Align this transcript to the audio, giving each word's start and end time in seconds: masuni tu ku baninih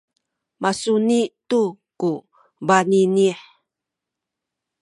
masuni 0.61 1.19
tu 1.49 1.61
ku 1.99 2.11
baninih 2.67 3.39